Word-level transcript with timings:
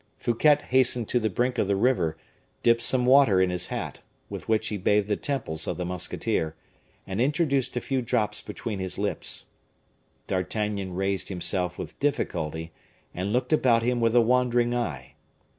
Fouquet 0.17 0.55
hastened 0.69 1.07
to 1.09 1.19
the 1.19 1.29
brink 1.29 1.59
of 1.59 1.67
the 1.67 1.75
river, 1.75 2.17
dipped 2.63 2.81
some 2.81 3.05
water 3.05 3.39
in 3.39 3.51
his 3.51 3.67
hat, 3.67 4.01
with 4.31 4.49
which 4.49 4.69
he 4.69 4.75
bathed 4.77 5.07
the 5.07 5.15
temples 5.15 5.67
of 5.67 5.77
the 5.77 5.85
musketeer, 5.85 6.55
and 7.05 7.21
introduced 7.21 7.77
a 7.77 7.81
few 7.81 8.01
drop 8.01 8.33
between 8.47 8.79
his 8.79 8.97
lips. 8.97 9.45
D'Artagnan 10.25 10.95
raised 10.95 11.29
himself 11.29 11.77
with 11.77 11.99
difficulty, 11.99 12.71
and 13.13 13.31
looked 13.31 13.53
about 13.53 13.83
him 13.83 14.01
with 14.01 14.15
a 14.15 14.21
wandering 14.21 14.73
eye. 14.73 15.13